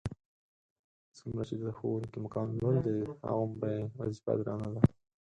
[1.17, 2.97] څومره چې د ښوونکي مقام لوړ دی
[3.29, 4.81] هغومره یې وظیفه درنه ده.